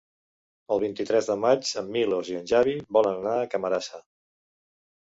El 0.75 0.79
vint-i-tres 0.83 1.29
de 1.33 1.35
maig 1.43 1.75
en 1.83 1.93
Milos 1.99 2.33
i 2.35 2.41
en 2.41 2.51
Xavi 2.55 2.77
volen 2.99 3.21
anar 3.23 3.39
a 3.39 3.47
Camarasa. 3.55 4.05